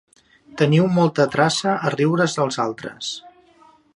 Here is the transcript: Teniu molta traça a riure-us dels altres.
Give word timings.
Teniu 0.61 0.87
molta 0.95 1.27
traça 1.35 1.75
a 1.89 1.93
riure-us 1.97 2.35
dels 2.39 2.59
altres. 2.67 3.13